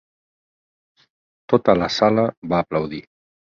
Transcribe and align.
Tota 1.53 1.77
la 1.83 1.91
sala 1.99 2.25
va 2.55 2.65
aplaudir. 2.67 3.07